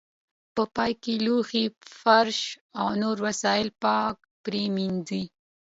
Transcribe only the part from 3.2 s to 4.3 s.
وسایل پاک